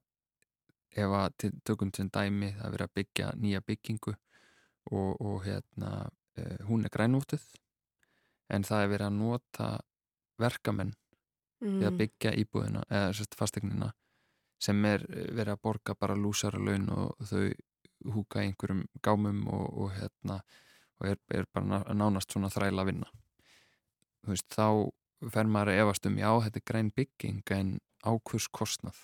ef 1.01 1.15
að 1.21 1.51
tökum 1.65 1.91
til 1.95 2.09
dæmi 2.11 2.53
það 2.59 2.73
verður 2.73 2.87
að 2.87 2.95
byggja 2.99 3.33
nýja 3.37 3.61
byggingu 3.61 4.15
og, 4.91 5.21
og 5.21 5.45
hérna 5.45 6.11
eh, 6.37 6.59
hún 6.67 6.85
er 6.85 6.91
grænútið 6.91 7.45
en 8.51 8.67
það 8.67 8.83
er 8.83 8.93
verið 8.95 9.07
að 9.07 9.19
nota 9.21 9.69
verkamenn 10.41 10.95
mm. 11.61 11.79
mm. 11.79 11.99
byggja 12.01 12.35
íbúðina 12.43 12.85
eða 12.89 13.13
sérst 13.15 13.37
fastegnina 13.39 13.93
sem 14.61 14.85
er 14.85 15.07
eh, 15.09 15.29
verið 15.31 15.55
að 15.55 15.63
borga 15.69 15.95
bara 15.95 16.19
lúsara 16.19 16.59
laun 16.59 16.89
og 16.97 17.29
þau 17.31 17.53
húka 18.15 18.43
einhverjum 18.43 18.87
gámum 19.05 19.45
og, 19.53 19.67
og 19.85 19.95
hérna 19.99 20.41
og 21.01 21.13
er, 21.13 21.21
er 21.35 21.47
bara 21.55 21.83
nánast 21.97 22.33
svona 22.33 22.51
þræla 22.53 22.85
að 22.85 22.91
vinna. 22.93 23.13
Þú 24.21 24.35
veist, 24.35 24.49
þá 24.53 25.31
fer 25.33 25.49
maður 25.49 25.73
að 25.73 25.83
efast 25.85 26.09
um 26.09 26.19
já, 26.21 26.31
þetta 26.45 26.61
er 26.61 26.67
græn 26.71 26.93
bygging 26.97 27.55
en 27.57 27.73
ákvurs 28.05 28.49
kostnað? 28.53 29.01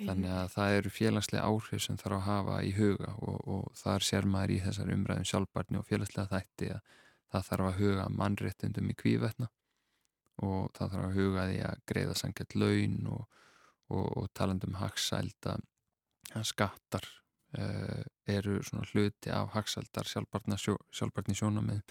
Þannig 0.00 0.32
að 0.32 0.46
það 0.54 0.74
eru 0.78 0.90
félagslega 0.96 1.44
áhrif 1.44 1.82
sem 1.84 1.96
þarf 2.00 2.16
að 2.16 2.24
hafa 2.24 2.60
í 2.64 2.70
huga 2.72 3.10
og, 3.20 3.40
og 3.44 3.64
þar 3.76 4.06
sér 4.06 4.28
maður 4.32 4.54
í 4.54 4.60
þessar 4.64 4.92
umræðum 4.94 5.28
sjálfbarni 5.28 5.80
og 5.80 5.88
félagslega 5.88 6.30
þætti 6.30 6.70
að 6.72 6.94
það 7.30 7.48
þarf 7.50 7.66
að 7.66 7.80
huga 7.82 8.06
mannréttundum 8.16 8.88
í 8.90 8.96
kvívetna 8.96 9.50
og 10.46 10.70
það 10.76 10.94
þarf 10.94 11.04
að 11.04 11.18
huga 11.18 11.46
því 11.50 11.60
að 11.68 11.82
greiða 11.92 12.16
sangett 12.16 12.56
laun 12.56 12.96
og, 13.12 13.42
og, 13.92 14.06
og 14.22 14.30
talandum 14.40 14.78
haksælda 14.80 15.58
skattar 16.48 17.06
uh, 17.58 18.02
eru 18.28 18.60
svona 18.66 18.86
hluti 18.92 19.32
af 19.34 19.52
haksældar 19.56 20.08
sjálfbarni 20.08 21.36
sjónamið 21.38 21.82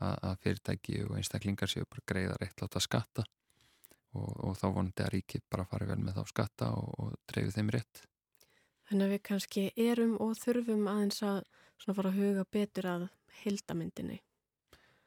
að, 0.00 0.16
að 0.30 0.36
fyrirtæki 0.42 1.00
og 1.06 1.16
einstaklingar 1.18 1.70
séu 1.70 1.86
bara 1.90 2.06
greiða 2.12 2.38
réttláta 2.40 2.82
skatta 2.82 3.26
og, 4.14 4.32
og 4.48 4.58
þá 4.58 4.66
vonandi 4.70 5.04
að 5.04 5.14
ríkið 5.16 5.46
bara 5.50 5.68
fari 5.70 5.88
vel 5.90 6.00
með 6.02 6.20
þá 6.20 6.34
skatta 6.34 6.72
og 6.74 7.14
dreifið 7.30 7.56
þeim 7.60 7.72
rétt 7.76 8.04
Þannig 8.84 9.06
að 9.06 9.12
við 9.14 9.20
kannski 9.24 9.62
erum 9.80 10.18
og 10.20 10.34
þurfum 10.36 10.88
aðeins 10.92 11.22
að 11.24 11.42
fara 11.86 12.10
að 12.10 12.18
huga 12.20 12.44
betur 12.52 12.88
að 12.90 13.06
hildamindinni 13.42 14.20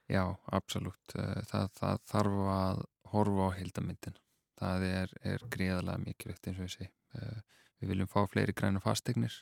Já, 0.07 0.23
absolutt. 0.55 1.15
Eh, 1.19 1.43
það, 1.49 1.67
það 1.75 2.03
þarf 2.07 2.39
að 2.53 2.81
horfa 3.11 3.47
á 3.51 3.57
heildamindin. 3.57 4.19
Það 4.57 4.85
er, 4.87 5.13
er 5.33 5.43
gríðalega 5.53 6.03
mikilvægt 6.03 6.47
eins 6.47 6.61
og 6.63 6.71
segi. 6.71 6.87
Eh, 7.19 7.41
við 7.81 7.91
viljum 7.91 8.11
fá 8.11 8.21
fleiri 8.31 8.55
græna 8.55 8.81
fastegnir 8.83 9.35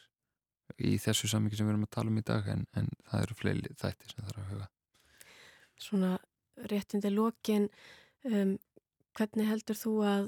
í 0.79 0.95
þessu 1.01 1.29
samvikið 1.31 1.61
sem 1.61 1.67
við 1.67 1.75
erum 1.75 1.87
að 1.87 1.93
tala 1.97 2.11
um 2.11 2.21
í 2.21 2.25
dag 2.25 2.47
en, 2.53 2.63
en 2.75 2.89
það 3.09 3.25
eru 3.25 3.37
fleiri 3.41 3.75
þættir 3.81 4.13
sem 4.13 4.23
það 4.23 4.31
þarf 4.31 4.41
að 4.41 4.49
huga. 4.53 4.69
Svona 5.85 6.11
réttindi 6.71 7.11
lókin, 7.11 7.69
um, 8.31 8.57
hvernig 9.17 9.51
heldur 9.51 9.79
þú 9.79 9.95
að 10.09 10.27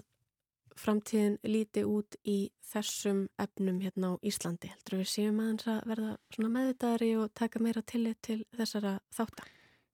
framtíðin 0.78 1.38
líti 1.48 1.82
út 1.90 2.20
í 2.28 2.40
þessum 2.70 3.26
efnum 3.42 3.80
hérna 3.82 4.14
á 4.14 4.22
Íslandi? 4.22 4.70
Heldur 4.76 5.00
við 5.02 5.12
séum 5.14 5.40
aðeins 5.42 5.70
að 5.74 5.80
verða 5.90 6.50
meðvitaðari 6.58 7.14
og 7.18 7.32
taka 7.34 7.62
meira 7.64 7.82
tillit 7.82 8.20
til 8.28 8.44
þessara 8.54 9.00
þáttar? 9.16 9.54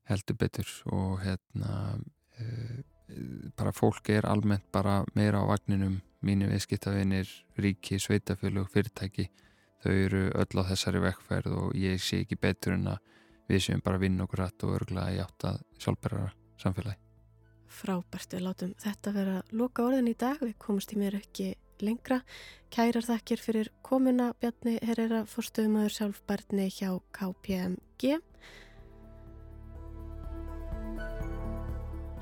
heldur 0.10 0.38
betur 0.40 0.72
og 0.92 1.22
hérna 1.24 2.00
uh, 2.40 2.80
bara 3.58 3.74
fólk 3.76 4.10
er 4.10 4.28
almennt 4.28 4.66
bara 4.72 5.04
meira 5.16 5.44
á 5.44 5.46
vagninum 5.48 6.00
mínu 6.24 6.48
viðskiptafinir, 6.48 7.28
ríki, 7.60 8.00
sveitafjölu 8.00 8.64
og 8.64 8.70
fyrirtæki, 8.72 9.28
þau 9.84 9.94
eru 9.94 10.24
öll 10.32 10.62
á 10.64 10.64
þessari 10.72 11.04
vekkferð 11.04 11.58
og 11.60 11.76
ég 11.78 12.02
sé 12.02 12.24
ekki 12.24 12.40
betur 12.40 12.78
en 12.78 12.94
að 12.96 13.14
við 13.52 13.66
séum 13.66 13.84
bara 13.84 14.02
vinn 14.02 14.22
okkur 14.24 14.44
rætt 14.44 14.66
og 14.66 14.78
örgulega 14.78 15.16
í 15.16 15.22
átt 15.24 15.48
að 15.50 15.60
sjálfbærara 15.84 16.32
samfélagi. 16.62 17.00
Frábært, 17.74 18.36
við 18.36 18.44
látum 18.46 18.74
þetta 18.80 19.14
vera 19.16 19.38
loka 19.52 19.84
orðin 19.88 20.12
í 20.12 20.16
dag, 20.18 20.38
við 20.42 20.56
komumst 20.62 20.94
í 20.94 21.00
mér 21.02 21.18
ekki 21.18 21.54
lengra. 21.84 22.22
Kærar 22.74 23.06
þakkir 23.06 23.42
fyrir 23.42 23.72
komuna 23.86 24.32
Bjarni 24.40 24.78
Herrera, 24.86 25.24
fórstöðumöður 25.30 25.96
sjálfbærni 25.98 26.70
hjá 26.72 26.92
KPMG. 27.18 28.20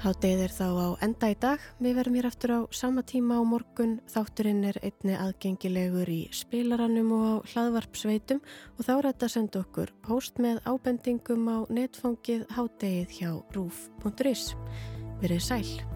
Háttegið 0.02 0.40
er 0.42 0.54
þá 0.56 0.68
á 0.82 0.88
enda 1.06 1.28
í 1.30 1.36
dag. 1.38 1.66
Við 1.78 1.98
verðum 2.00 2.16
hér 2.18 2.28
aftur 2.32 2.54
á 2.58 2.60
sama 2.74 3.04
tíma 3.06 3.38
á 3.38 3.46
morgun. 3.46 4.00
Þátturinn 4.10 4.64
er 4.66 4.80
einni 4.82 5.14
aðgengilegur 5.14 6.10
í 6.10 6.24
spilaranum 6.34 7.14
og 7.20 7.28
á 7.30 7.36
hlaðvarpsveitum 7.54 8.42
og 8.42 8.82
þá 8.82 8.92
er 8.96 9.10
þetta 9.12 9.30
að 9.30 9.36
senda 9.36 9.62
okkur 9.62 9.94
post 10.02 10.42
með 10.42 10.64
ábendingum 10.66 11.46
á 11.54 11.58
netfóngið 11.70 12.50
háttegið 12.58 13.18
hjá 13.20 13.32
rúf.is. 13.54 14.52
Verið 15.22 15.50
sæl. 15.52 15.91